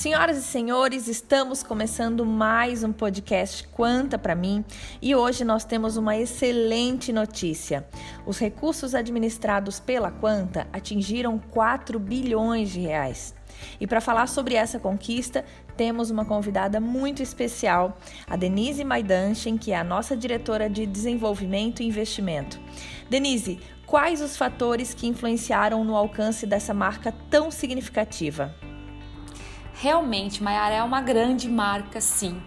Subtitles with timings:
[0.00, 4.64] Senhoras e senhores, estamos começando mais um podcast Quanta para mim
[5.02, 7.86] e hoje nós temos uma excelente notícia.
[8.24, 13.34] Os recursos administrados pela Quanta atingiram 4 bilhões de reais.
[13.78, 15.44] E para falar sobre essa conquista,
[15.76, 21.82] temos uma convidada muito especial, a Denise Maidanchen, que é a nossa diretora de desenvolvimento
[21.82, 22.58] e investimento.
[23.10, 28.69] Denise, quais os fatores que influenciaram no alcance dessa marca tão significativa?
[29.80, 32.38] Realmente, Maiara é uma grande marca, sim.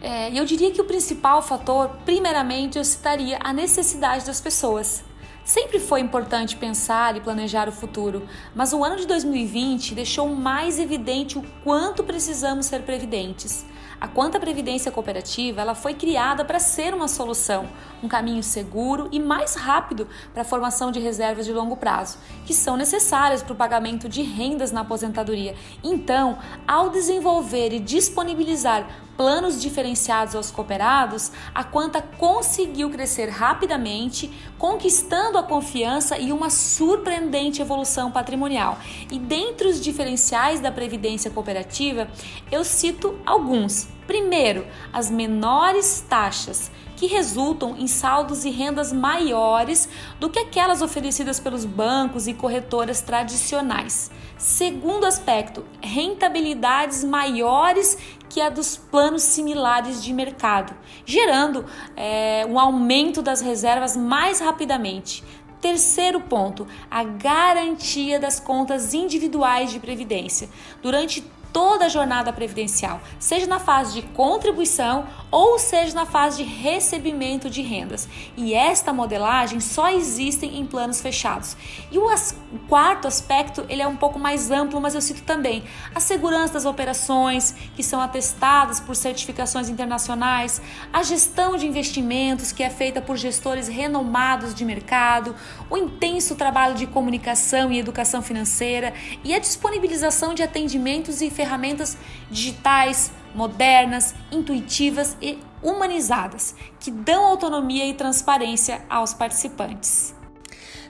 [0.00, 5.04] É, eu diria que o principal fator, primeiramente, eu citaria a necessidade das pessoas.
[5.44, 8.26] Sempre foi importante pensar e planejar o futuro,
[8.56, 13.64] mas o ano de 2020 deixou mais evidente o quanto precisamos ser previdentes.
[14.00, 17.68] A Quanta Previdência Cooperativa ela foi criada para ser uma solução,
[18.00, 22.54] um caminho seguro e mais rápido para a formação de reservas de longo prazo, que
[22.54, 25.56] são necessárias para o pagamento de rendas na aposentadoria.
[25.82, 28.86] Então, ao desenvolver e disponibilizar
[29.18, 37.60] planos diferenciados aos cooperados, a Quanta conseguiu crescer rapidamente, conquistando a confiança e uma surpreendente
[37.60, 38.78] evolução patrimonial.
[39.10, 42.08] E dentre os diferenciais da previdência cooperativa,
[42.50, 43.88] eu cito alguns.
[44.06, 51.38] Primeiro, as menores taxas que resultam em saldos e rendas maiores do que aquelas oferecidas
[51.38, 54.10] pelos bancos e corretoras tradicionais.
[54.36, 57.96] Segundo aspecto, rentabilidades maiores
[58.28, 60.74] que a dos planos similares de mercado,
[61.06, 65.22] gerando é, um aumento das reservas mais rapidamente.
[65.60, 70.48] Terceiro ponto, a garantia das contas individuais de previdência.
[70.82, 76.50] Durante toda a jornada previdencial, seja na fase de contribuição ou seja na fase de
[76.50, 78.08] recebimento de rendas.
[78.36, 81.56] E esta modelagem só existe em planos fechados.
[81.90, 85.22] E o, as, o quarto aspecto, ele é um pouco mais amplo, mas eu cito
[85.22, 85.64] também
[85.94, 90.60] a segurança das operações, que são atestadas por certificações internacionais,
[90.92, 95.34] a gestão de investimentos, que é feita por gestores renomados de mercado,
[95.68, 101.96] o intenso trabalho de comunicação e educação financeira e a disponibilização de atendimentos e ferramentas
[102.28, 110.16] digitais, modernas, intuitivas e humanizadas, que dão autonomia e transparência aos participantes.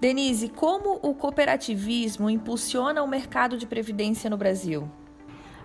[0.00, 4.90] Denise, como o cooperativismo impulsiona o mercado de previdência no Brasil?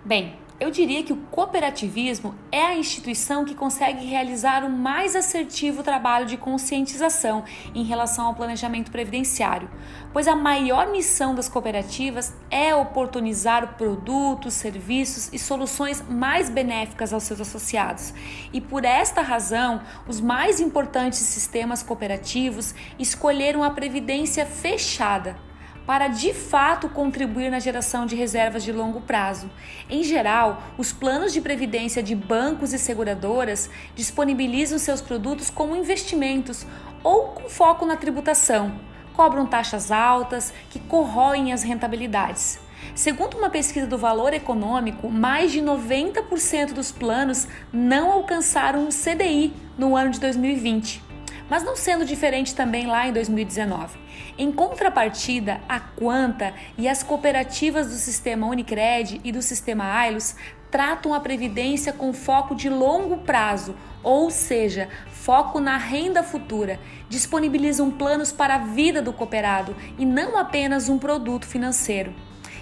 [0.04, 5.84] Bem, eu diria que o cooperativismo é a instituição que consegue realizar o mais assertivo
[5.84, 7.44] trabalho de conscientização
[7.74, 9.70] em relação ao planejamento previdenciário,
[10.14, 17.24] pois a maior missão das cooperativas é oportunizar produtos, serviços e soluções mais benéficas aos
[17.24, 18.14] seus associados.
[18.54, 25.45] E por esta razão, os mais importantes sistemas cooperativos escolheram a previdência fechada
[25.86, 29.50] para de fato contribuir na geração de reservas de longo prazo.
[29.90, 36.66] Em geral, os planos de previdência de bancos e seguradoras disponibilizam seus produtos como investimentos
[37.04, 38.80] ou com foco na tributação.
[39.14, 42.60] Cobram taxas altas que corroem as rentabilidades.
[42.94, 49.54] Segundo uma pesquisa do Valor Econômico, mais de 90% dos planos não alcançaram o CDI
[49.78, 51.05] no ano de 2020
[51.50, 53.98] mas não sendo diferente também lá em 2019.
[54.38, 60.36] Em contrapartida, a Quanta e as cooperativas do sistema Unicred e do sistema Ailos
[60.70, 67.90] tratam a previdência com foco de longo prazo, ou seja, foco na renda futura, disponibilizam
[67.90, 72.14] planos para a vida do cooperado e não apenas um produto financeiro.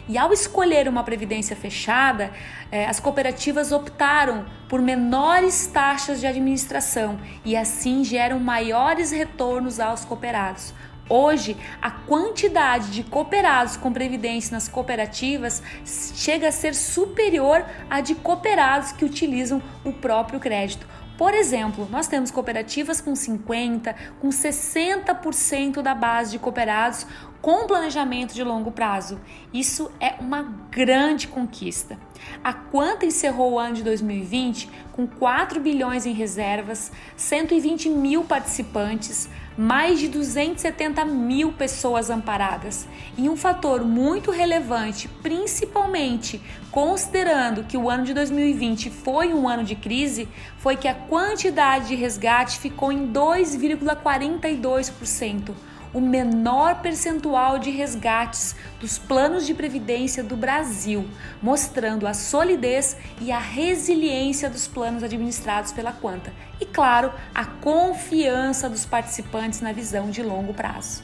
[0.08, 2.32] E ao escolher uma previdência fechada,
[2.70, 10.04] eh, as cooperativas optaram por menores taxas de administração e assim geram maiores retornos aos
[10.04, 10.74] cooperados.
[11.10, 18.16] Hoje, a quantidade de cooperados com previdência nas cooperativas chega a ser superior à de
[18.16, 20.88] cooperados que utilizam o próprio crédito.
[21.18, 27.06] Por exemplo, nós temos cooperativas com 50%, com 60% da base de cooperados
[27.44, 29.22] com planejamento de longo prazo.
[29.54, 32.00] Isso é uma grande conquista.
[32.42, 39.28] A Quanta encerrou o ano de 2020 com 4 bilhões em reservas, 120 mil participantes,
[39.58, 42.88] mais de 270 mil pessoas amparadas.
[43.18, 46.42] E um fator muito relevante, principalmente
[46.72, 50.30] considerando que o ano de 2020 foi um ano de crise,
[50.60, 58.98] foi que a quantidade de resgate ficou em 2,42% o menor percentual de resgates dos
[58.98, 61.08] planos de previdência do Brasil,
[61.42, 68.70] mostrando a solidez e a resiliência dos planos administrados pela Quanta e, claro, a confiança
[68.70, 71.04] dos participantes na visão de longo prazo.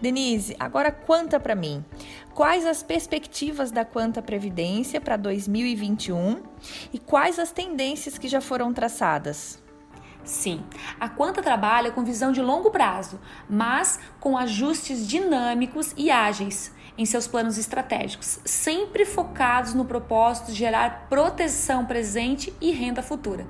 [0.00, 1.84] Denise, agora conta para mim.
[2.34, 6.42] quais as perspectivas da Quanta Previdência para 2021
[6.92, 9.62] e quais as tendências que já foram traçadas.
[10.24, 10.62] Sim,
[10.98, 13.18] a Quanta trabalha com visão de longo prazo,
[13.48, 20.58] mas com ajustes dinâmicos e ágeis em seus planos estratégicos, sempre focados no propósito de
[20.58, 23.46] gerar proteção presente e renda futura.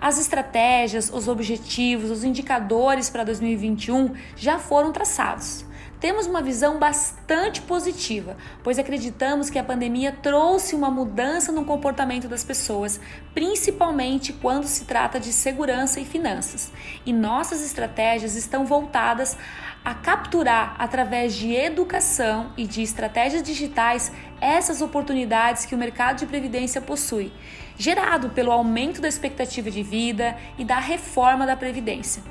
[0.00, 5.64] As estratégias, os objetivos, os indicadores para 2021 já foram traçados
[6.00, 12.26] temos uma visão bastante positiva, pois acreditamos que a pandemia trouxe uma mudança no comportamento
[12.26, 12.98] das pessoas,
[13.34, 16.72] principalmente quando se trata de segurança e finanças.
[17.04, 19.36] E nossas estratégias estão voltadas
[19.84, 24.10] a capturar, através de educação e de estratégias digitais,
[24.40, 27.30] essas oportunidades que o mercado de previdência possui,
[27.76, 32.22] gerado pelo aumento da expectativa de vida e da reforma da previdência.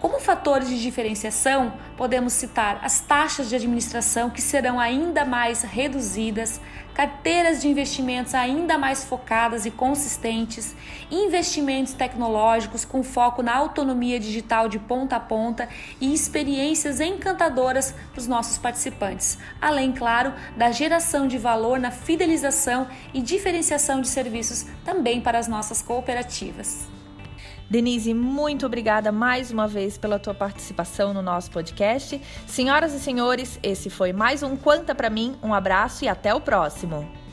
[0.00, 6.60] Como fatores de diferenciação, podemos citar as taxas de administração que serão ainda mais reduzidas,
[6.94, 10.74] carteiras de investimentos ainda mais focadas e consistentes,
[11.10, 15.68] investimentos tecnológicos com foco na autonomia digital de ponta a ponta
[16.00, 22.86] e experiências encantadoras para os nossos participantes, além, claro, da geração de valor na fidelização
[23.12, 26.95] e diferenciação de serviços também para as nossas cooperativas.
[27.68, 32.20] Denise, muito obrigada mais uma vez pela tua participação no nosso podcast.
[32.46, 35.36] Senhoras e senhores, esse foi mais um Quanta para mim.
[35.42, 37.25] Um abraço e até o próximo.